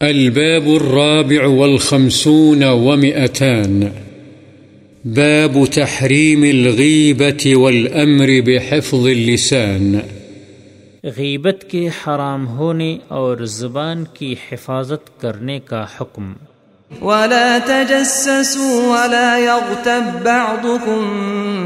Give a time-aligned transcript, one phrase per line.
[0.00, 3.80] الباب الرابع والخمسون ومئتان.
[5.04, 9.98] باب تحريم الغيبة والأمر بحفظ اللسان.
[11.04, 16.32] غیبت کے حرام ہونے اور زبان کی حفاظت کرنے کا حکم۔
[17.02, 21.02] ولا تجسسوا ولا يغتب بعضكم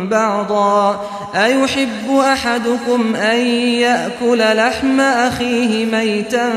[0.09, 1.05] بعضا
[1.35, 6.51] أيحب أحدكم أن يأكل لحم أخيه ميتا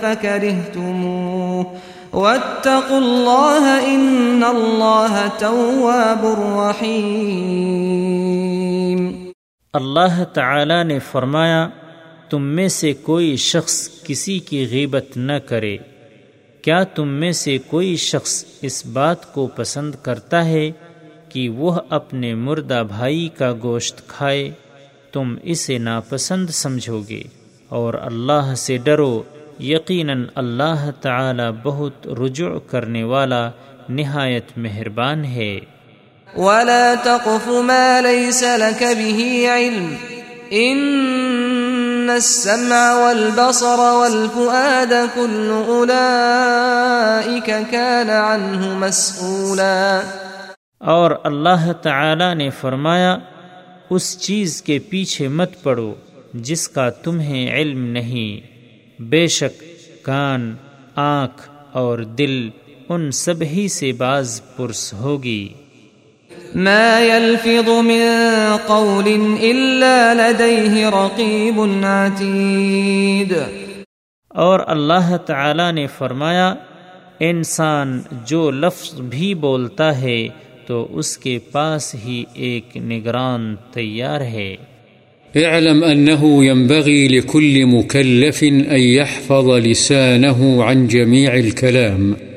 [0.00, 1.64] فكرهتموه
[2.12, 6.26] واتقوا الله إن الله تواب
[6.58, 7.68] رحيم
[9.72, 11.68] اللہ تعالی نے فرمایا،
[12.30, 15.76] تم میں سے کوئی شخص کسی کی غیبت نہ کرے۔
[16.62, 20.70] کیا تم میں سے کوئی شخص اس بات کو پسند کرتا ہے
[21.28, 24.50] کہ وہ اپنے مردہ بھائی کا گوشت کھائے؟
[25.12, 27.22] تم اسے ناپسند سمجھو گے
[27.68, 29.22] اور اللہ سے ڈرو،
[29.60, 33.50] یقیناً اللہ تعالی بہت رجوع کرنے والا
[33.88, 35.60] نہایت مہربان ہے۔
[36.36, 39.94] ولا تقف ما ليس لك به علم
[42.10, 50.00] السمع والبصر والفؤاد كل اولئك كان عنه مسؤولا
[50.78, 53.18] اور اللہ تعالی نے فرمایا،
[53.90, 55.94] اس چیز کے پیچھے مت پڑو
[56.34, 58.58] جس کا تمہیں علم نہیں۔
[59.02, 59.62] بے شک
[60.04, 60.54] کان،
[60.96, 62.48] آنکھ اور دل
[62.88, 65.54] ان سب ہی سے باز پرس ہوگی۔
[66.54, 68.00] ما يلفظ من
[68.66, 73.32] قول الا لديه رقيب عتيد
[74.28, 76.54] اور اللہ تعالی نے فرمایا
[77.20, 80.28] انسان جو لفظ بھی بولتا ہے
[80.66, 84.56] تو اس کے پاس ہی ایک نگران تیار ہے۔
[85.36, 92.27] اعلم أنه ينبغي لكل مكلف أن يحفظ لسانه عن جميع الكلام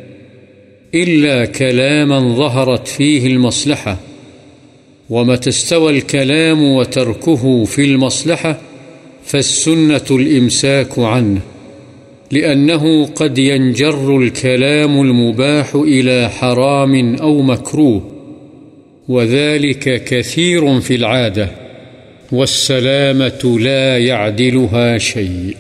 [0.96, 3.98] إلا كلاما ظهرت فيه المصلحة
[5.10, 8.62] ومتى استوى الكلام وتركه في المصلحة،
[9.24, 11.42] فالسنة الإمساك عنه،
[12.32, 18.12] لأنه قد ينجر الكلام المباح إلى حرام أو مكروه،
[19.08, 21.50] وذلك كثير في العادة،
[22.32, 25.54] والسلامة لا يعدلها شيء.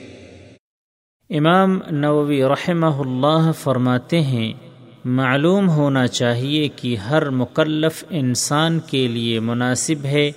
[1.29, 4.70] امام نووی رحمہ اللہ فرماتے ہیں
[5.05, 10.31] معلوم ہونا چاہیے کہ ہر مکلف انسان کے لیے مناسب ہے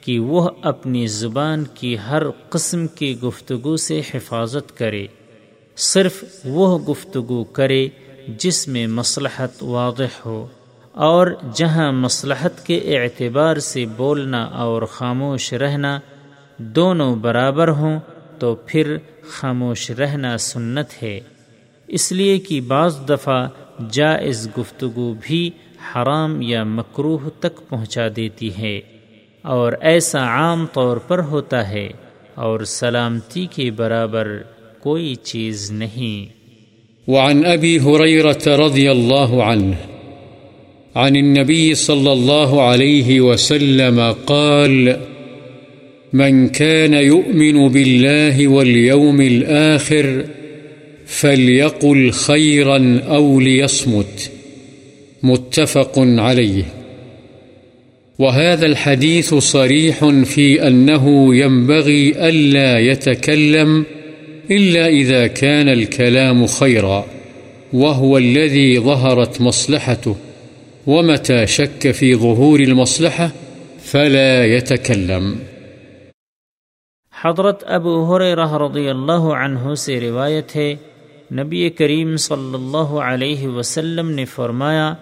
[0.00, 5.06] کہ وہ اپنی زبان کی ہر قسم کی گفتگو سے حفاظت کرے۔
[5.76, 7.88] صرف وہ گفتگو کرے
[8.38, 10.46] جس میں مصلحت واضح ہو
[10.92, 16.00] اور جہاں مصلحت کے اعتبار سے بولنا اور خاموش رہنا
[16.56, 18.00] دونوں برابر ہوں
[18.38, 18.96] تو پھر
[19.28, 21.20] خاموش رہنا سنت ہے۔
[21.88, 23.48] اس لیے کہ بعض دفعہ
[23.90, 25.50] جائز گفتگو بھی
[25.94, 28.80] حرام یا مکروح تک پہنچا دیتی ہے
[29.42, 31.88] اور ایسا عام طور پر ہوتا ہے
[32.34, 34.42] اور سلامتی کے برابر
[34.80, 36.36] کوئی چیز نہیں۔
[37.10, 39.74] وعن أبي هريرة رضي الله عنه
[40.94, 44.88] عن النبي صلى الله عليه وسلم قال،
[46.12, 50.22] من كان يؤمن بالله واليوم الآخر
[51.06, 54.30] فليقل خيرا أو ليصمت
[55.22, 56.64] متفق عليه
[58.18, 63.84] وهذا الحديث صريح في أنه ينبغي ألا يتكلم
[64.50, 67.06] إلا إذا كان الكلام خيرا
[67.72, 70.16] وهو الذي ظهرت مصلحته
[70.86, 73.30] ومتى شك في ظهور المصلحة
[73.82, 75.34] فلا يتكلم
[77.24, 80.74] حضرت ابو حریرہ رضی اللہ عنہ سے روایت ہے
[81.32, 84.94] نبی کریم صلی اللہ علیہ وسلم نے فرمایا،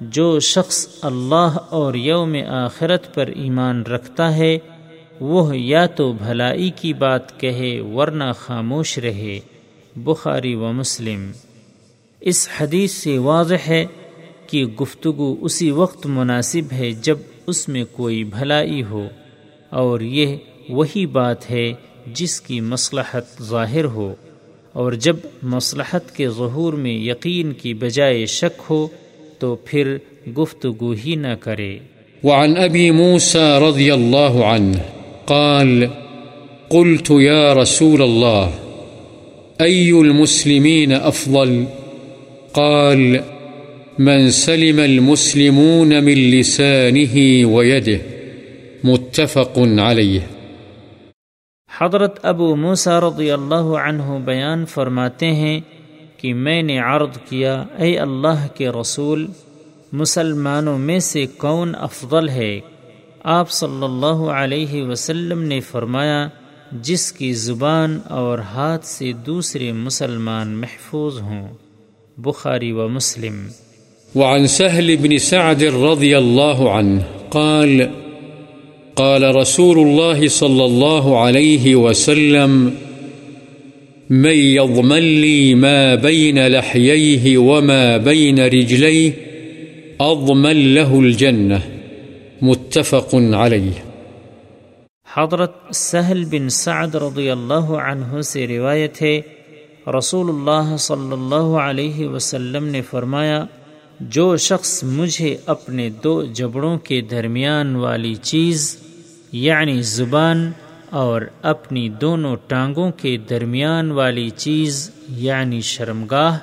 [0.00, 4.58] جو شخص اللہ اور یوم آخرت پر ایمان رکھتا ہے،
[5.20, 9.40] وہ یا تو بھلائی کی بات کہے، ورنہ خاموش رہے۔
[9.96, 11.30] بخاری و مسلم۔
[12.20, 13.86] اس حدیث سے واضح ہے
[14.46, 19.08] کہ گفتگو اسی وقت مناسب ہے جب اس میں کوئی بھلائی ہو،
[19.70, 20.36] اور یہ
[20.68, 21.72] وہی بات ہے
[22.06, 24.14] جس کی مصلحت ظاہر ہو۔
[24.74, 28.88] اور جب مصلحت کے ظہور میں یقین کی بجائے شک ہو
[29.38, 29.96] تو پھر
[30.38, 31.78] گفتگو ہی نہ کرے۔
[32.24, 34.78] وعن أبي موسى رضي الله عنه
[35.24, 35.84] قال،
[36.68, 38.50] قلت يا رسول الله
[39.60, 41.64] أي المسلمين أفضل
[42.52, 43.16] قال،
[43.98, 47.16] من سلم المسلمون من لسانه
[47.54, 47.98] ويده،
[48.84, 50.33] متفق عليه
[51.78, 55.60] حضرت ابو موسیٰ رضی اللہ عنہ بیان فرماتے ہیں
[56.16, 59.26] کہ میں نے عرض کیا، اے اللہ کے رسول،
[59.92, 62.60] مسلمانوں میں سے کون افضل ہے؟
[63.24, 66.28] آپ صلی اللہ علیہ وسلم نے فرمایا،
[66.72, 71.48] جس کی زبان اور ہاتھ سے دوسرے مسلمان محفوظ ہوں۔
[72.16, 73.46] بخاری و مسلم۔
[74.14, 78.03] وعن سهل بن سعد رضي الله عنه قال
[78.96, 82.74] قال رسول الله صلى الله عليه وسلم،
[84.10, 89.12] من يضمن لي ما بين لحييه وما بين رجليه
[90.00, 91.60] أضمن له الجنة
[92.42, 93.76] متفق عليه
[95.06, 99.20] حضرت سہل بن سعد رضی اللہ عنہ سے روایت ہے،
[99.98, 103.44] رسول اللہ صلی اللہ علیہ وسلم نے فرمایا
[104.00, 108.76] جو شخص مجھے اپنے دو جبڑوں کے درمیان والی چیز
[109.32, 110.52] یعنی زبان
[110.90, 116.38] اور اپنی دونوں ٹانگوں کے درمیان والی چیز یعنی شرمگاہ،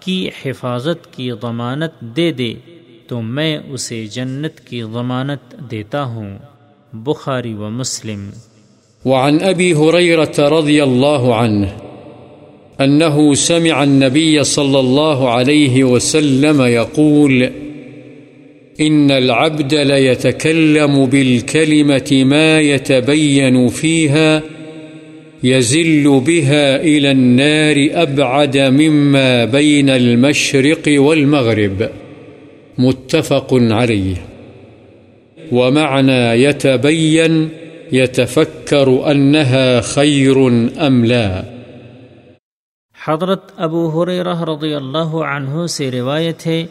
[0.00, 2.54] کی حفاظت کی ضمانت دے دے،
[3.08, 6.38] تو میں اسے جنت کی ضمانت دیتا ہوں۔
[6.92, 8.30] بخاری و مسلم۔
[9.04, 11.83] وعن أبي هريرة رضي الله عنه
[12.80, 17.50] أنه سمع النبي صلى الله عليه وسلم يقول،
[18.80, 24.42] إن العبد ليتكلم بالكلمة ما يتبين فيها
[25.42, 31.88] يزل بها إلى النار أبعد مما بين المشرق والمغرب.
[32.78, 34.16] متفق عليه.
[35.52, 37.48] ومعنى يتبين،
[37.92, 40.48] يتفكر أنها خير
[40.86, 41.53] أم لا.
[43.08, 46.66] حضرت ابو حریرہ رضی اللہ عنہ سے روایت ہے،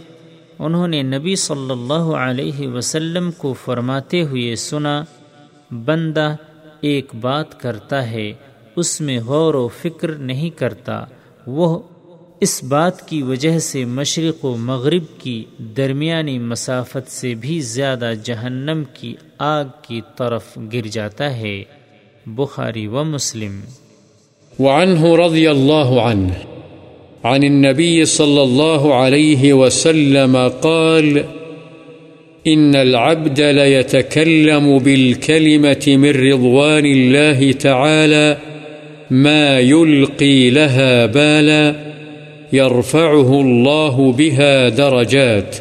[0.59, 5.03] انہوں نے نبی صلی اللہ علیہ وسلم کو فرماتے ہوئے سنا،
[5.71, 6.35] بندہ
[6.81, 8.33] ایک بات کرتا ہے،
[8.75, 11.06] اس میں غور و فکر نہیں کرتا،
[11.47, 11.80] وہ
[12.39, 18.83] اس بات کی وجہ سے مشرق و مغرب کی درمیانی مسافت سے بھی زیادہ جہنم
[18.94, 21.63] کی آگ کی طرف گر جاتا ہے۔
[22.25, 23.59] بخاری و مسلم۔
[24.59, 26.33] وعنه رضي الله عنه.
[27.23, 31.23] عن النبي صلى الله عليه وسلم قال
[32.47, 38.38] إن العبد ليتكلم بالكلمة من رضوان الله تعالى،
[39.11, 41.75] ما يلقي لها بالا،
[42.53, 45.55] يرفعه الله بها درجات.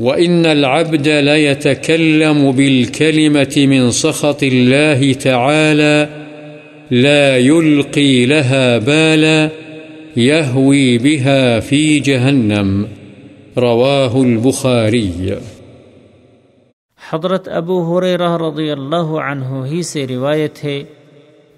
[0.00, 6.21] وإن العبد ليتكلم بالكلمة من سخط الله تعالى
[6.92, 9.48] لا يلقي لها بالا
[10.16, 12.84] يهوي بها في جهنم.
[13.56, 15.30] رواه البخاري.
[17.12, 20.84] حضرت ابو حریرہ رضی اللہ عنہ ہی سے روایت ہے،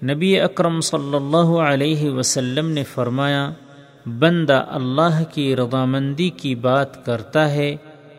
[0.03, 3.51] نبی اکرم صلی اللہ علیہ وسلم نے فرمایا،
[4.05, 7.75] بندہ اللہ کی رضامندی کی بات کرتا ہے،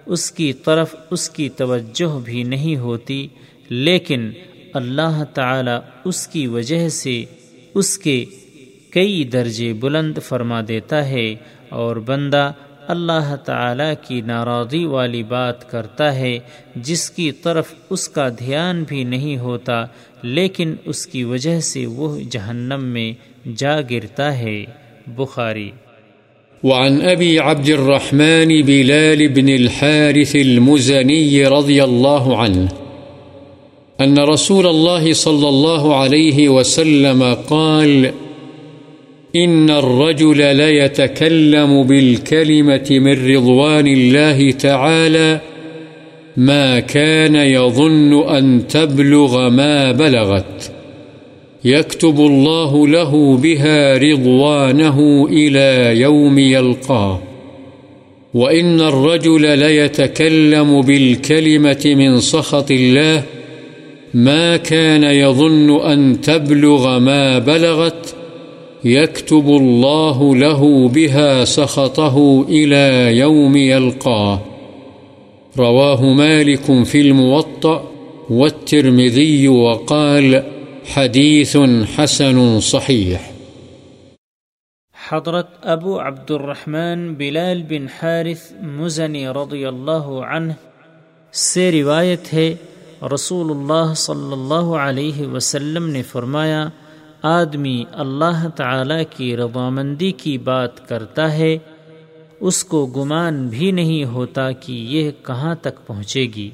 [0.07, 3.29] اس کی طرف اس کی توجہ بھی نہیں ہوتی،
[3.71, 4.31] لیکن
[4.77, 7.25] اللہ تعالی اس کی وجہ سے
[7.75, 8.25] اس کے
[8.91, 11.35] کئی درجے بلند فرما دیتا ہے
[11.69, 12.53] اور بندہ
[12.89, 16.39] اللہ تعالی کی ناراضی والی بات کرتا ہے،
[16.77, 19.85] جس کی طرف اس کا دھیان بھی نہیں ہوتا،
[20.23, 23.13] لیکن اس کی وجہ سے وہ جہنم میں
[23.57, 24.65] جا گرتا ہے۔
[25.07, 25.71] بخاري
[26.63, 32.86] وعن أبي عبد الرحمن بلال بن الحارث المزني رضي الله عنه
[34.01, 38.13] أن رسول الله صلى الله عليه وسلم قال،
[39.37, 45.41] إن الرجل لا يتكلم بالكلمة من رضوان الله تعالى،
[46.37, 50.73] ما كان يظن أن تبلغ ما بلغت.
[51.65, 57.21] يكتب الله له بها رضوانه إلى يوم يلقاه.
[58.35, 63.23] وإن الرجل ليتكلم بالكلمة من سخط الله
[64.17, 68.15] ما كان يظن أن تبلغ ما بلغت
[68.85, 74.41] يكتب الله له بها سخطه إلى يوم يلقاه.
[75.59, 77.91] رواه مالك في الموطأ
[78.31, 80.43] والترمذي وقال
[80.85, 81.59] حديث
[81.97, 83.31] حسن صحيح.
[84.93, 90.53] حضرت ابو عبد الرحمن بلال بن حارث مزنی رضی اللہ عنہ
[91.33, 92.55] سے روایت ہے
[93.03, 96.69] رسول اللہ صلی اللہ علیہ وسلم نے فرمایا
[97.23, 101.59] آدمی اللہ تعالی کی رضامندی کی بات کرتا ہے
[102.41, 106.51] اس کو گمان بھی نہیں ہوتا کہ یہ کہاں تک پہنچے گی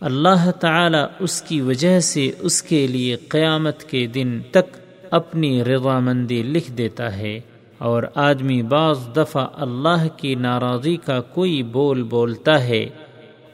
[0.00, 4.76] اللہ تعالی اس کی وجہ سے اس کے لیے قیامت کے دن تک
[5.10, 7.40] اپنی رضامندی لکھ دیتا ہے
[7.78, 12.86] اور آدمی بعض دفعہ اللہ کی ناراضی کا کوئی بول بولتا ہے۔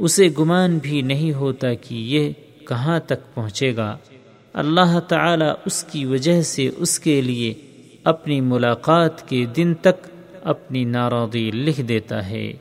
[0.01, 2.33] اسے گمان بھی نہیں ہوتا کہ یہ
[2.69, 3.97] کہاں تک پہنچے گا۔
[4.53, 7.55] اللہ تعالی اس کی وجہ سے اس کے لیے
[8.05, 10.09] اپنی ملاقات کے دن تک
[10.43, 12.53] اپنی ناراضی لکھ دیتا ہے۔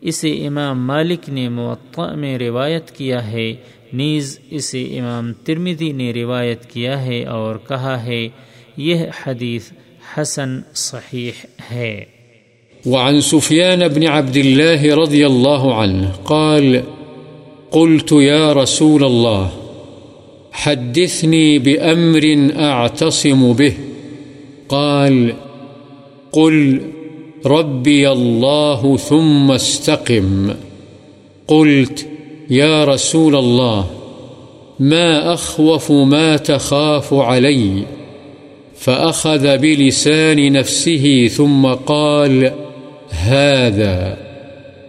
[0.00, 3.54] اسے امام مالک نے معطع میں روایت کیا ہے۔
[3.92, 8.28] نیز اسے امام ترمیدی نے روایت کیا ہے اور کہا ہے،
[8.76, 9.72] یہ حدیث
[10.16, 11.30] حسن صحیح
[11.70, 12.04] ہے۔
[12.86, 16.82] وعن سفيان بن عبد الله رضي الله عنه قال،
[17.70, 19.50] قلت يا رسول الله،
[20.52, 23.72] حدثني بأمر أعتصم به.
[24.68, 25.34] قال،
[26.32, 26.80] قل،
[27.46, 30.50] ربي الله ثم استقم.
[31.48, 32.06] قلت،
[32.50, 33.86] يا رسول الله،
[34.80, 37.82] ما أخوف ما تخاف علي.
[38.76, 42.52] فأخذ بلسان نفسه ثم قال
[43.16, 44.14] هذا.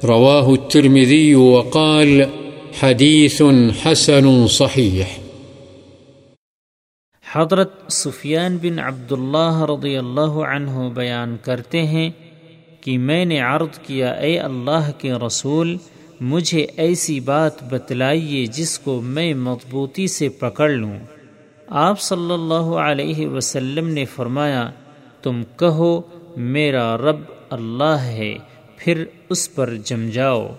[0.04, 2.22] رواه الترمذي وقال
[2.82, 3.42] حديث
[3.86, 5.04] حسن صحيح.
[7.32, 12.10] حضرت سفیان بن عبداللہ رضی اللہ عنہ بیان کرتے ہیں
[12.82, 15.78] کہ میں نے عرض کیا، اے اللہ کے رسول،
[16.20, 21.00] مجھے ایسی بات بتلائیے جس کو میں مضبوطی سے پکڑ لوں۔
[21.68, 24.70] آپ صلی اللہ علیہ وسلم نے فرمایا،
[25.22, 26.02] تم کہو،
[26.38, 28.38] میرا رب اللہ ہے،
[28.77, 30.56] پھر اس پر جم جاؤ۔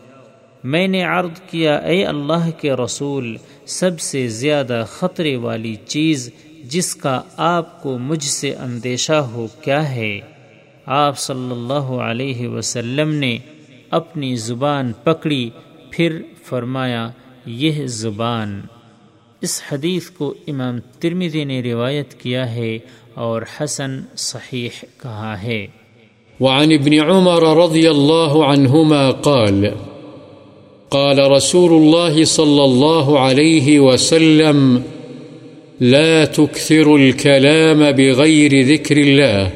[0.65, 6.31] میں نے عرض کیا، اے اللہ کے رسول، سب سے زیادہ خطرے والی چیز
[6.65, 10.21] جس کا آپ کو مجھ سے اندیشہ ہو کیا ہے؟
[10.87, 13.39] آپ صلی اللہ علیہ وسلم نے
[13.91, 15.51] اپنی زبان پکڑی،
[15.91, 17.11] پھر فرمایا،
[17.47, 18.61] یہ زبان۔
[19.41, 22.79] اس حدیث کو امام ترمیدی نے روایت کیا ہے
[23.15, 24.69] اور حسن صحیح
[25.03, 25.67] کہا ہے۔
[26.41, 29.65] وعن ابن عمر رضی اللہ عنہما قال
[30.91, 34.83] قال رسول الله صلى الله عليه وسلم،
[35.81, 39.51] لا تكثر الكلام بغير ذكر الله،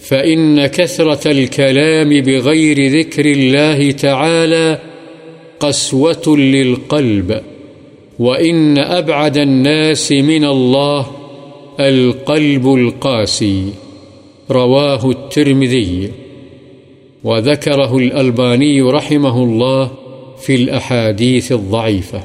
[0.00, 4.78] فإن كثرة الكلام بغير ذكر الله تعالى
[5.60, 7.40] قسوة للقلب،
[8.18, 11.06] وإن أبعد الناس من الله
[11.80, 13.89] القلب القاسي.
[14.52, 16.10] رواه الترمذي
[17.24, 19.90] وذكره الألباني رحمه الله
[20.38, 22.20] في الأحاديث الضعيفة.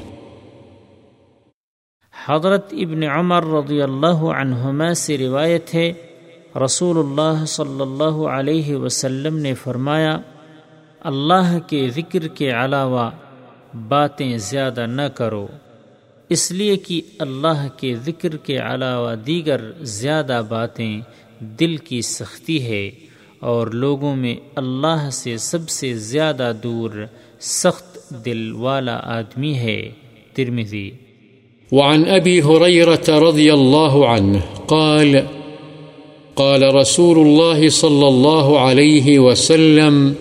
[2.13, 5.91] حضرت ابن عمر رضی اللہ عنہما سے روایت ہے،
[6.63, 10.17] رسول اللہ صلی اللہ علیہ وسلم نے فرمایا،
[11.01, 13.09] اللہ کے ذکر کے علاوہ
[13.87, 15.45] باتیں زیادہ نہ کرو،
[16.29, 21.01] اس لیے کہ اللہ کے ذکر کے علاوہ دیگر زیادہ باتیں
[21.39, 22.91] دل کی سختی ہے
[23.39, 27.05] اور لوگوں میں اللہ سے سب سے زیادہ دور
[27.39, 29.89] سخت دل والا آدمی ہے۔
[30.33, 30.91] ترمذی۔
[31.71, 35.15] وعن أبي هريرة رضي الله عنه قال
[36.33, 40.13] قال رسول الله صلى الله عليه وسلم،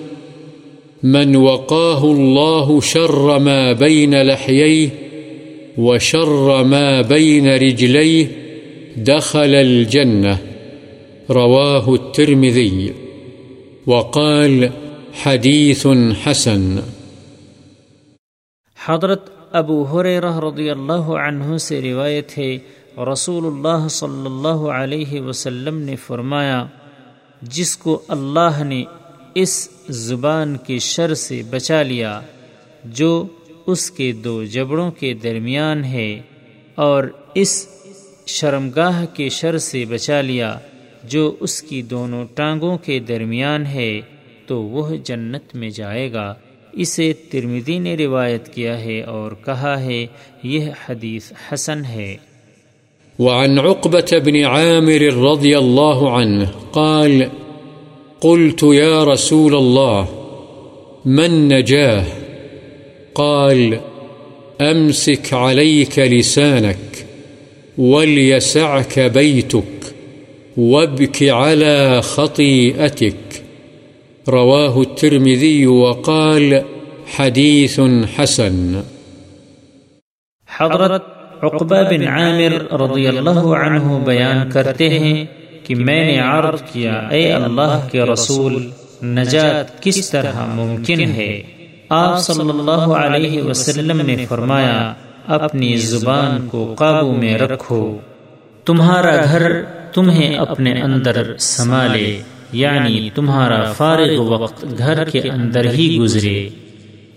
[1.02, 4.88] من وقاه الله شر ما بين لحييه
[5.78, 8.24] وشر ما بين رجليه
[8.96, 10.53] دخل الجنة.
[11.28, 12.88] رواه الترمذي
[13.86, 14.64] وقال
[15.22, 15.86] حديث
[16.24, 16.64] حسن.
[18.78, 22.58] حضرت ابو حریرہ رضی اللہ عنہ سے روایت ہے
[23.12, 26.64] رسول اللہ صلی اللہ علیہ وسلم نے فرمایا،
[27.42, 28.82] جس کو اللہ نے
[29.34, 29.56] اس
[29.88, 32.20] زبان کے شر سے بچا لیا،
[32.84, 33.10] جو
[33.66, 36.10] اس کے دو جبڑوں کے درمیان ہے،
[36.74, 37.04] اور
[37.34, 37.52] اس
[38.26, 40.56] شرمگاہ کے شر سے بچا لیا۔
[41.08, 44.00] جو اس کی دونوں ٹانگوں کے درمیان ہے
[44.46, 46.34] تو وہ جنت میں جائے گا۔
[46.72, 50.06] اسے ترمیدی نے روایت کیا ہے اور کہا ہے،
[50.42, 52.16] یہ حدیث حسن ہے۔
[53.18, 57.22] وعن عقبة بن عامر رضي الله عنه قال،
[58.20, 60.04] قلت يا رسول الله
[61.04, 62.04] من نجاه
[63.12, 63.74] قال
[64.60, 66.96] أمسك عليك لسانك
[67.78, 69.73] وليسعك بيتك
[70.56, 73.36] وابك على خطيئتك.
[74.28, 76.52] رواه الترمذي وقال
[77.16, 77.78] حديث
[78.18, 78.80] حسن.
[80.58, 81.04] حضرت
[81.42, 85.24] عقبہ بن عامر رضی اللہ عنہ بیان کرتے ہیں
[85.64, 88.70] کہ میں نے عرض کیا، اے اللہ کے رسول،
[89.02, 91.42] نجات کس طرح ممکن ہے؟
[91.88, 94.92] آپ صلی اللہ علیہ وسلم نے فرمایا،
[95.26, 97.96] اپنی زبان کو قابو میں رکھو۔
[98.64, 99.62] تمہارا گھر
[99.94, 102.20] تمہیں اپنے اندر سنبھالے
[102.52, 106.48] یعنی تمہارا فارغ وقت گھر کے اندر ہی گزرے۔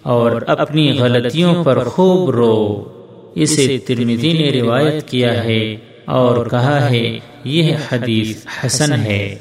[0.04, 2.84] اور اپنی غلطیوں پر خوب رو۔
[3.36, 9.36] اسے ترمیدی نے روایت کیا ہے اور کہا ہے یہ حدیث حسن ہے۔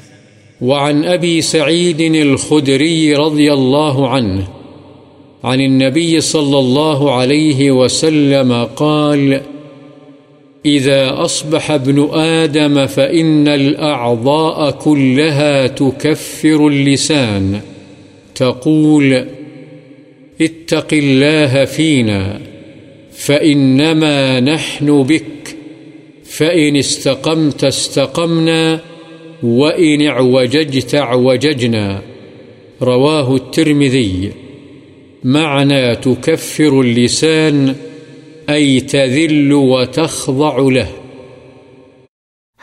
[0.61, 4.41] وعن أبي سعيد الخدري رضي الله عنه
[5.43, 9.33] عن النبي صلى الله عليه وسلم قال
[10.65, 17.59] إذا أصبح ابن آدم فإن الأعضاء كلها تكفر اللسان.
[18.35, 19.25] تقول،
[20.41, 22.39] اتق الله فينا،
[23.11, 25.55] فإنما نحن بك،
[26.23, 28.79] فإن استقمت استقمنا،
[29.43, 32.01] وإن اعوججت اعوججنا.
[32.81, 34.31] رواه الترمذي.
[35.23, 37.75] معنى تكفر اللسان
[38.53, 40.91] أي تذل وتخضع له.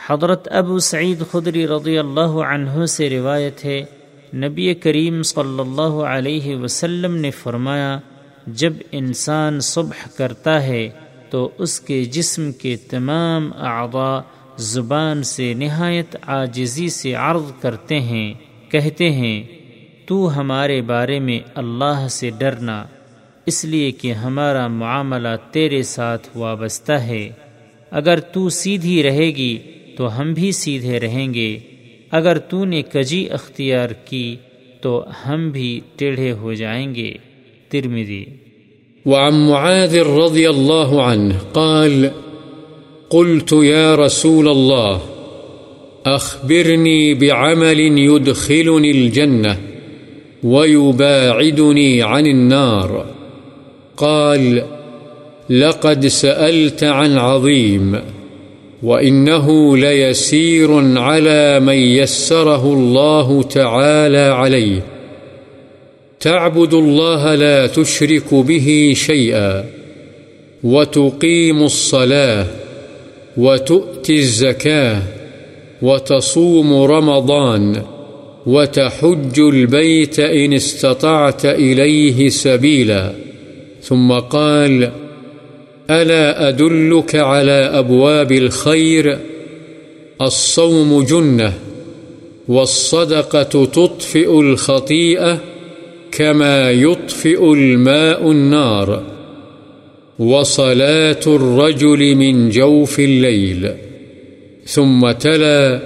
[0.07, 3.85] حضرت ابو سعید خدری رضی اللہ عنہ سے روایت ہے،
[4.35, 7.99] نبی کریم صلی اللہ علیہ وسلم نے فرمایا،
[8.47, 10.89] جب انسان صبح کرتا ہے
[11.29, 14.19] تو اس کے جسم کے تمام اعضاء
[14.57, 18.33] زبان سے نہایت عاجزی سے عرض کرتے ہیں،
[18.71, 19.43] کہتے ہیں،
[20.05, 22.85] تو ہمارے بارے میں اللہ سے ڈرنا۔
[23.45, 27.29] اس لیے کہ ہمارا معاملہ تیرے ساتھ وابستہ ہے۔
[27.91, 29.57] اگر تو سیدھی رہے گی،
[29.97, 31.59] تو ہم بھی سیدھے رہیں گے۔
[32.11, 34.35] اگر تو نے کجی اختیار کی،
[34.81, 37.13] تو ہم بھی ٹیڑھے ہو جائیں گے۔
[37.69, 38.25] ترمدی
[39.05, 42.07] وعن معاذ رضي الله عنه قال،
[43.09, 44.99] قلت يا رسول الله
[46.15, 49.53] أخبرني بعمل يدخلني الجنة
[50.43, 53.14] ويباعدني عن النار۔
[53.97, 54.63] قال،
[55.49, 58.01] لقد سألت عن عظيم،
[58.83, 64.81] وإنه ليسير على من يسره الله تعالى عليه.
[66.19, 69.65] تعبد الله لا تشرك به شيئا،
[70.63, 72.45] وتقيم الصلاة،
[73.37, 75.01] وتؤتي الزكاة،
[75.81, 77.81] وتصوم رمضان،
[78.45, 83.24] وتحج البيت إن استطعت إليه سبيلا.
[83.85, 84.91] ثم قال،
[85.89, 89.17] ألا أدلك على أبواب الخير؟
[90.21, 91.53] الصوم جنة،
[92.47, 95.39] والصدقة تطفئ الخطيئة
[96.11, 99.03] كما يطفئ الماء النار،
[100.19, 103.71] وصلاة الرجل من جوف الليل.
[104.65, 105.79] ثم تلا،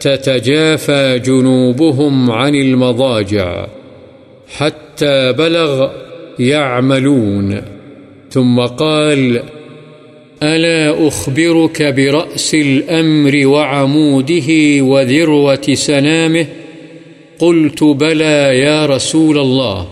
[0.00, 3.66] تتجافى جنوبهم عن المضاجع
[4.48, 6.03] حتى بلغ
[6.38, 7.62] يعملون.
[8.30, 9.42] ثم قال،
[10.42, 16.46] ألا أخبرك برأس الأمر وعموده وذروة سنامه؟
[17.38, 19.88] قلت، بلى يا رسول الله.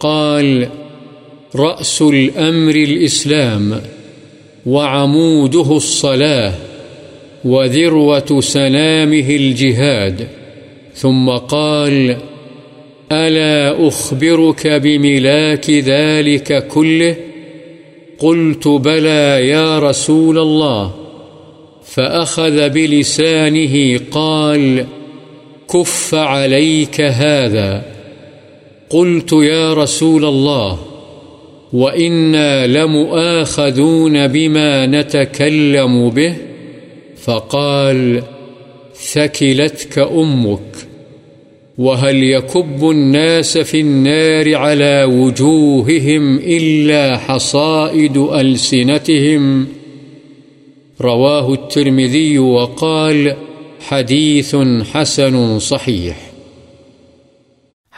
[0.00, 0.68] قال،
[1.56, 3.80] رأس الأمر الإسلام
[4.66, 6.52] وعموده الصلاة
[7.44, 10.28] وذروة سنامه الجهاد.
[10.94, 12.16] ثم قال
[13.12, 17.16] ألا أخبرك بملاك ذلك كله
[18.18, 20.94] قلت بلى يا رسول الله
[21.84, 24.86] فأخذ بلسانه قال
[25.70, 27.82] كف عليك هذا
[28.90, 30.78] قلت يا رسول الله
[31.72, 36.34] وإنا لمؤاخذون بما نتكلم به
[37.16, 38.22] فقال
[38.94, 40.93] ثكلتك أمك
[41.78, 49.66] وهل يكب الناس في النار على وجوههم إلا حصائد ألسنتهم؟
[51.00, 53.36] رواه الترمذي وقال
[53.88, 54.54] حديث
[54.92, 56.14] حسن صحيح.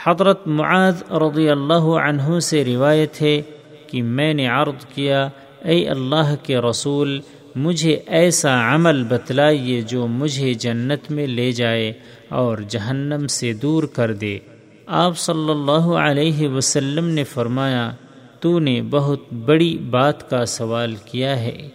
[0.05, 3.43] حضرت معاذ رضی اللہ عنہ سے روایت ہے
[3.87, 5.29] کہ میں نے عرض کیا،
[5.65, 7.21] اے اللہ کے رسول
[7.57, 11.93] مجھے ایسا عمل بتلائیے جو مجھے جنت میں لے جائے
[12.29, 14.39] اور جہنم سے دور کر دے۔
[14.87, 17.91] آپ صلی اللہ علیہ وسلم نے فرمایا،
[18.41, 21.69] تو نے بہت بڑی بات کا سوال کیا ہے۔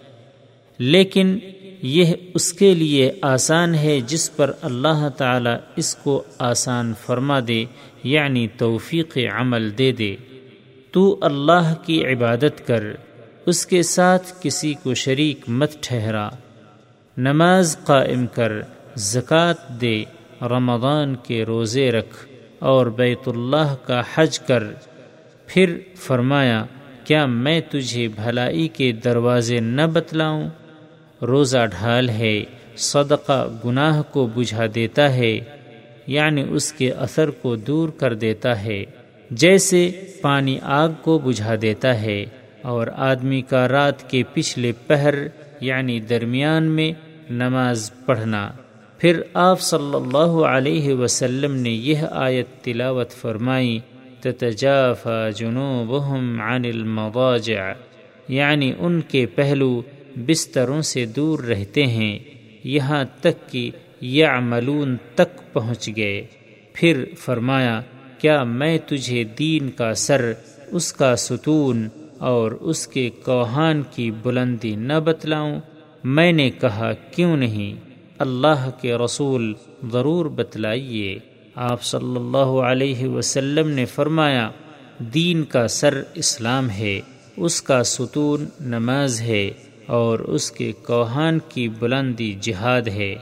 [0.78, 1.38] لیکن
[1.82, 7.64] یہ اس کے لیے آسان ہے جس پر اللہ تعالی اس کو آسان فرما دے
[8.04, 10.16] یعنی توفیق عمل دے دے۔
[10.90, 12.84] تو اللہ کی عبادت کر۔
[13.46, 16.28] اس کے ساتھ کسی کو شریک مت ٹھہرا۔
[17.16, 18.52] نماز قائم کر
[18.96, 20.04] زکوٰۃ دے،
[20.42, 22.26] رمضان کے روزے رکھ
[22.58, 24.62] اور بیت اللہ کا حج کر۔
[25.46, 26.64] پھر فرمایا،
[27.04, 30.48] کیا میں تجھے بھلائی کے دروازے نہ بتلاؤں؟
[31.22, 32.44] روزہ ڈھال ہے،
[32.76, 35.38] صدقہ گناہ کو بجھا دیتا ہے
[36.06, 38.84] یعنی اس کے اثر کو دور کر دیتا ہے،
[39.30, 42.24] جیسے پانی آگ کو بجھا دیتا ہے۔
[42.62, 45.14] اور آدمی کا رات کے پچھلے پہر
[45.60, 46.92] یعنی درمیان میں
[47.30, 48.52] نماز پڑھنا۔
[48.98, 53.78] پھر آپ صلی اللہ علیہ وسلم نے یہ آیت تلاوت فرمائی،
[54.20, 57.72] تتجافى جنوبهم عن المضاجع
[58.28, 59.82] یعنی ان کے پہلو
[60.16, 62.18] بستروں سے دور رہتے ہیں،
[62.64, 63.70] یہاں تک کہ
[64.00, 66.26] یعملون تک پہنچ گئے۔
[66.72, 67.80] پھر فرمایا،
[68.18, 70.32] کیا میں تجھے دین کا سر،
[70.66, 71.88] اس کا ستون
[72.22, 75.60] اور اس کے کوہان کی بلندی نہ بتلاؤں۔
[76.04, 79.54] میں نے کہا، کیوں نہیں؟ اللہ کے رسول
[79.92, 81.18] ضرور بتلائیے۔
[81.54, 84.50] آپ صلی اللہ علیہ وسلم نے فرمایا،
[84.98, 87.00] دین کا سر اسلام ہے،
[87.36, 89.50] اس کا ستون نماز ہے،
[89.86, 93.14] اور اس کے کوہان کی بلندی جہاد ہے۔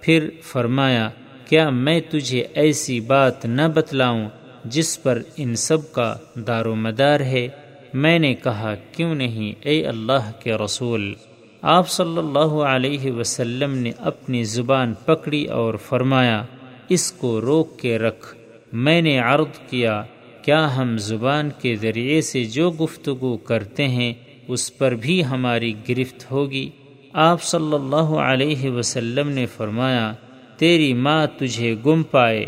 [0.00, 1.10] پھر فرمایا،
[1.44, 4.28] کیا میں تجھے ایسی بات نہ بتلاؤں
[4.64, 6.16] جس پر ان سب کا
[6.46, 7.48] دار و مدار ہے؟
[7.94, 11.14] میں نے کہا، کیوں نہیں اے اللہ کے رسول؟
[11.62, 16.42] آپ صلی اللہ علیہ وسلم نے اپنی زبان پکڑی اور فرمایا،
[16.88, 18.34] اس کو روک کے رکھ،
[18.72, 20.02] میں نے عرض کیا
[20.42, 24.12] کیا ہم زبان کے ذریعے سے جو گفتگو کرتے ہیں،
[24.48, 26.70] اس پر بھی ہماری گرفت ہوگی؟
[27.12, 30.12] آپ صلی اللہ علیہ وسلم نے فرمایا،
[30.56, 32.44] تیری ماں تجھے گم پائے،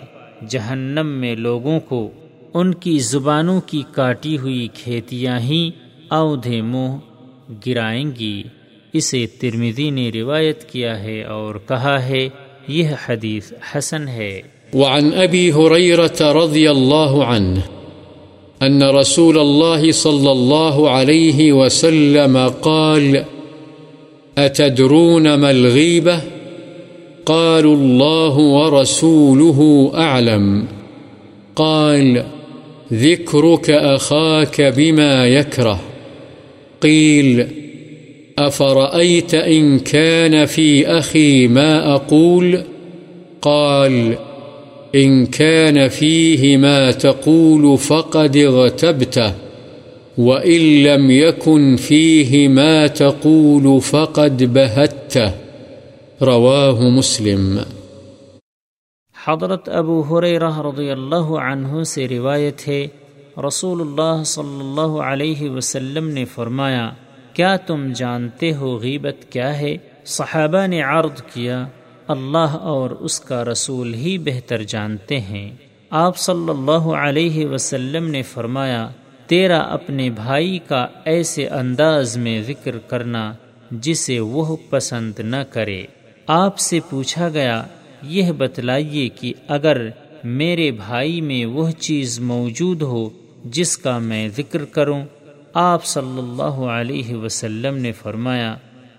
[0.48, 2.10] جہنم میں لوگوں کو
[2.54, 5.70] ان کی زبانوں کی کاٹی ہوئی کھیتیاں ہی
[6.10, 6.96] اودھے منہ
[7.66, 8.42] گرائیں گی۔
[8.92, 12.28] اسے ترمیدی نے روایت کیا ہے اور کہا ہے،
[12.68, 14.40] یہ حدیث حسن ہے۔
[14.74, 17.58] وعن ابی حریرت رضی اللہ عنہ،
[18.60, 23.16] ان رسول الله صلى الله عليه وسلم قال
[24.36, 26.18] أتدرون ما الغيبة
[27.24, 29.62] قالوا الله ورسوله
[29.98, 30.64] أعلم
[31.54, 32.39] قال
[32.92, 35.80] ذكرك أخاك بما يكره
[36.80, 37.46] قيل
[38.38, 42.62] أفرأيت إن كان في أخي ما أقول
[43.42, 44.16] قال
[44.94, 49.32] إن كان فيه ما تقول فقد اغتبته
[50.18, 55.32] وإن لم يكن فيه ما تقول فقد بهته
[56.22, 57.60] رواه مسلم
[59.26, 62.86] حضرت ابو حریرہ رضی اللہ عنہ سے روایت ہے
[63.48, 66.90] رسول اللہ صلی اللہ علیہ وسلم نے فرمایا،
[67.32, 71.66] کیا تم جانتے ہو غیبت کیا ہے؟ صحابہ نے عرض کیا،
[72.08, 75.50] اللہ اور اس کا رسول ہی بہتر جانتے ہیں۔
[75.90, 78.88] آپ صلی اللہ علیہ وسلم نے فرمایا،
[79.26, 83.32] تیرا اپنے بھائی کا ایسے انداز میں ذکر کرنا،
[83.70, 85.82] جسے وہ پسند نہ کرے۔
[86.26, 87.62] آپ سے پوچھا گیا
[88.02, 89.88] یہ بتلائیے کہ اگر
[90.24, 93.08] میرے بھائی میں وہ چیز موجود ہو
[93.44, 95.04] جس کا میں ذکر کروں،
[95.54, 98.56] آپ صلی اللہ علیہ وسلم نے فرمایا،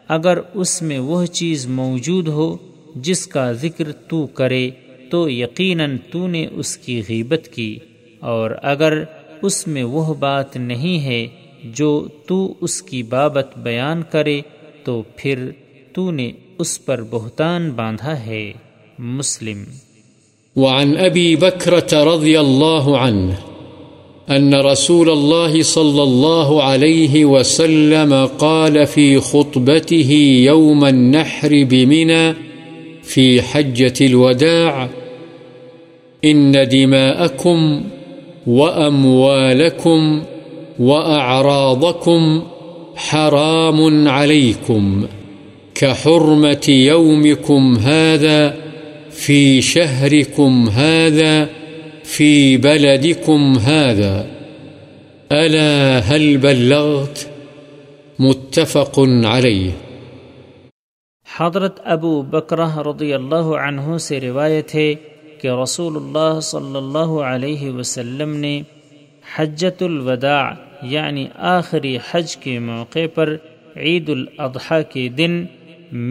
[0.08, 2.58] اگر اس میں وہ چیز موجود ہو
[2.96, 4.70] جس کا ذکر تو کرے،
[5.10, 7.80] تو یقیناً تو نے اس کی غیبت کی۔
[8.20, 9.04] اور اگر
[9.42, 11.28] اس میں وہ بات نہیں ہے
[11.64, 14.42] جو تو اس کی بابت بیان کرے،
[14.84, 15.52] تو پھر
[15.94, 18.52] تو نے اس پر بہتان باندھا ہے۔
[19.04, 19.64] مسلم۔
[20.56, 23.32] وعن ابی بکرت رضی اللہ عنہ
[24.28, 30.12] ان رسول الله صلى الله عليه وسلم قال في خطبته
[30.46, 32.32] يوم النحر بمنى
[33.04, 34.88] في حجة الوداع،
[36.24, 37.82] إن دماءكم
[38.48, 40.20] وأموالكم
[40.80, 42.40] وأعراضكم
[42.96, 45.06] حرام عليكم،
[45.76, 48.61] كحرمة يومكم هذا
[49.22, 51.50] في شهركم هذا
[52.06, 54.28] في بلدكم هذا
[55.32, 57.28] ألا هل بلغت؟
[58.20, 59.72] متفق عليه
[61.28, 64.94] حضرت ابو بکرہ رضی اللہ عنہ سے روایت ہے
[65.42, 68.62] کہ رسول اللہ صلی اللہ علیہ وسلم نے
[69.36, 70.44] حجت الوداع
[70.90, 73.36] یعنی آخری حج کے موقع پر
[73.78, 75.44] عید الاضحیٰ کے دن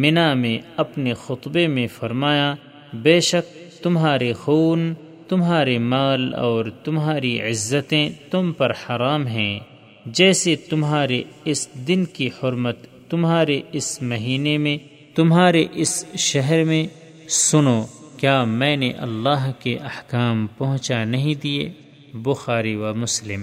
[0.00, 2.54] منا میں اپنے خطبے میں فرمایا
[2.92, 4.94] بے شک تمہارے خون،
[5.28, 9.60] تمہارے مال اور تمہاری عزتیں تم پر حرام ہیں۔
[10.06, 12.76] جیسے تمہارے اس دن کی حرمت
[13.08, 14.78] تمہارے اس مہینے میں،
[15.14, 16.86] تمہارے اس شہر میں۔
[17.28, 21.68] سنو، کیا میں نے اللہ کے احکام پہنچا نہیں دیے؟
[22.14, 23.42] بخاری و مسلم۔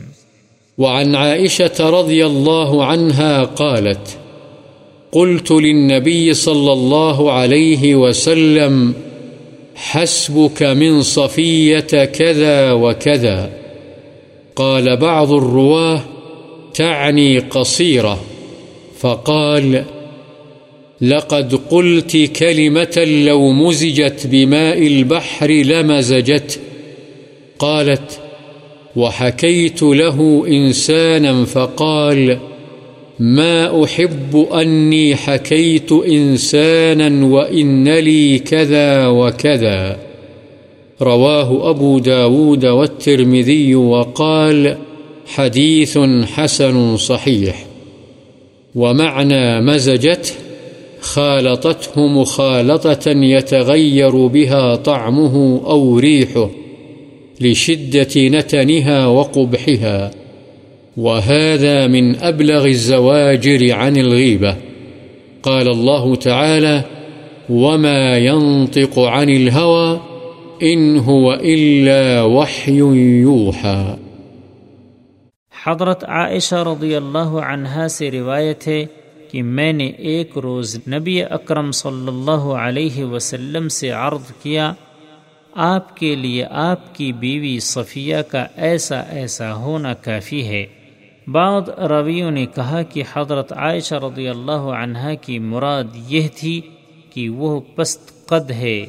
[0.78, 4.18] وعن عائشة رضي الله عنها قالت،
[5.12, 8.92] قلت للنبي صلى الله عليه وسلم
[9.78, 13.50] حسبك من صفية كذا وكذا.
[14.56, 16.02] قال بعض الرواه
[16.74, 18.24] تعني قصيرة.
[19.00, 19.84] فقال،
[21.02, 26.60] لقد قلت كلمة لو مزجت بماء البحر لمزجت
[27.60, 28.20] قالت،
[28.96, 32.38] وحكيت له إنسانا فقال
[33.20, 39.98] ما أحب أني حكيت إنسانا وإن لي كذا وكذا
[41.02, 44.78] رواه أبو داود والترمذي وقال
[45.26, 45.98] حديث
[46.34, 47.66] حسن صحيح
[48.76, 50.34] ومعنى مزجته
[51.02, 56.50] خالطته مخالطة يتغير بها طعمه أو ريحه
[57.42, 60.12] لشدة نتنها وقبحها
[60.98, 64.54] وهذا من أبلغ الزواجر عن الغيبة.
[65.42, 66.82] قال الله تعالى
[67.50, 69.98] وما ينطق عن الهوى
[70.64, 73.92] إن هو إلا وحي يوحى.
[75.66, 78.86] حضرت عائشہ رضی اللہ عنہا سے روایت ہے
[79.32, 84.74] کہ میں نے ایک روز نبی اکرم صلی اللہ علیہ وسلم سے عرض کیا،
[85.54, 90.66] آپ کے لیے آپ کی بیوی صفیہ کا ایسا ایسا ہونا کافی ہے۔
[91.28, 96.62] بعض رویوں نے کہا کہ حضرت عائشہ رضی اللہ عنہ کی مراد یہ تھی
[97.10, 98.86] کہ وہ پست قد ہے۔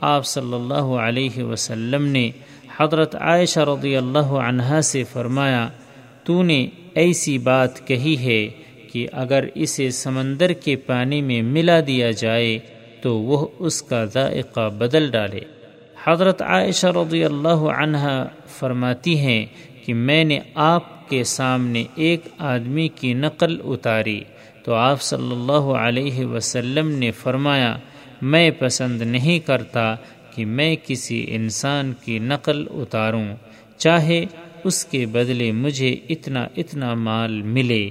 [0.00, 2.30] آپ صلی اللہ علیہ وسلم نے
[2.76, 5.68] حضرت عائشہ رضی اللہ عنہ سے فرمایا،
[6.24, 8.48] تو نے ایسی بات کہی ہے
[8.92, 12.58] کہ اگر اسے سمندر کے پانی میں ملا دیا جائے
[13.02, 15.40] تو وہ اس کا ذائقہ بدل ڈالے۔
[16.04, 19.46] حضرت عائشہ رضی اللہ عنہ فرماتی ہیں
[19.86, 24.20] کہ میں نے آپ کے سامنے ایک آدمی کی نقل اتاری۔
[24.64, 27.78] تو آپ صلی اللہ علیہ وسلم نے فرمایا،
[28.22, 29.94] میں پسند نہیں کرتا
[30.34, 33.26] کہ میں کسی انسان کی نقل اتاروں،
[33.76, 34.24] چاہے
[34.64, 37.90] اس کے بدلے مجھے اتنا اتنا مال ملے۔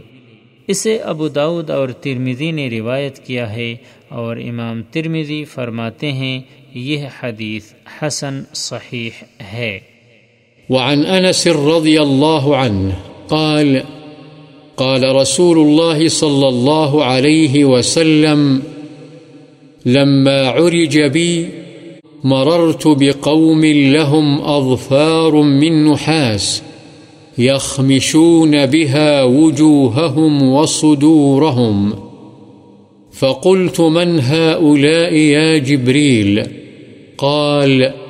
[0.68, 3.76] اسے ابو داود اور ترمیزی نے روایت کیا ہے
[4.10, 6.42] اور امام ترمیزی فرماتے ہیں،
[6.74, 9.10] یہ حدیث حسن صحیح
[9.54, 9.80] ہے۔
[10.70, 12.96] وعن أنس رضي الله عنه
[13.30, 13.84] قال
[14.78, 18.62] قال رسول الله صلى الله عليه وسلم،
[19.86, 21.48] لما عرج بي،
[22.24, 26.64] مررت بقوم لهم أظفار من نحاس
[27.38, 31.94] يخمشون بها وجوههم وصدورهم،
[33.12, 36.56] فقلت من هؤلاء يا جبريل؟ قال
[37.18, 38.05] قال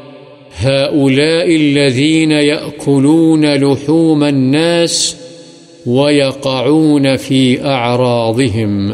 [0.60, 5.16] هؤلاء الذين يأكلون لحوم الناس
[5.88, 8.92] ويقعون في أعراضهم.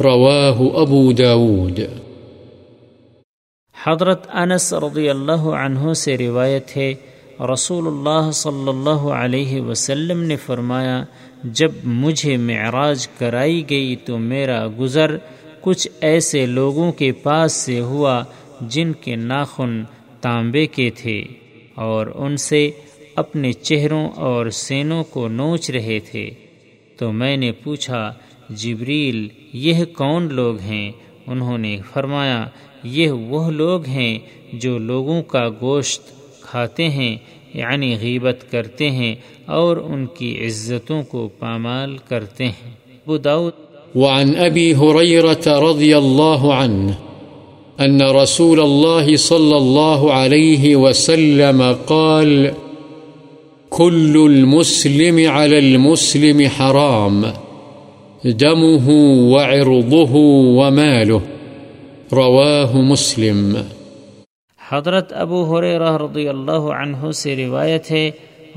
[0.00, 1.80] رواه أبو داود.
[3.86, 6.94] حضرت انس رضی اللہ عنہ سے روایت ہے،
[7.52, 11.04] رسول اللہ صلی اللہ علیہ وسلم نے فرمایا،
[11.44, 15.16] جب مجھے معراج کرائی گئی تو میرا گزر
[15.60, 18.24] کچھ ایسے لوگوں کے پاس سے ہوا
[18.60, 19.82] جن کے ناخن
[20.26, 21.22] تانبے کے تھے
[21.74, 22.70] اور ان سے
[23.14, 26.30] اپنے چہروں اور سینوں کو نوچ رہے تھے۔
[26.96, 28.14] تو میں نے پوچھا،
[28.50, 30.92] جبریل، یہ کون لوگ ہیں؟
[31.26, 32.46] انہوں نے فرمایا،
[32.84, 34.18] یہ وہ لوگ ہیں
[34.52, 36.02] جو لوگوں کا گوشت
[36.40, 37.16] کھاتے ہیں
[37.54, 39.14] یعنی غیبت کرتے ہیں
[39.46, 42.74] اور ان کی عزتوں کو پامال کرتے ہیں۔
[43.94, 47.05] وعن ابی رضی اللہ عنہ
[47.80, 52.46] أن رسول الله صلى الله عليه وسلم قال،
[53.70, 57.22] كل المسلم على المسلم حرام،
[58.24, 58.90] دمه
[59.30, 60.14] وعرضه
[60.58, 61.18] وماله.
[62.12, 63.56] رواه مسلم.
[64.68, 68.10] حضرت ابو حریرہ رضی اللہ عنہ سے روایت ہے،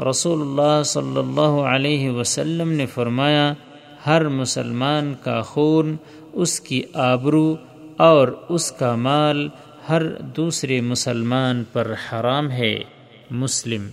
[0.10, 3.54] رسول اللہ صلی اللہ علیہ وسلم نے فرمایا،
[4.08, 5.96] ہر مسلمان کا خون،
[6.34, 7.56] اس کی آبرو
[8.00, 9.48] اور اس کا مال
[9.90, 12.80] ہر دوسرے مسلمان پر حرام ہے
[13.32, 13.88] مسلم۔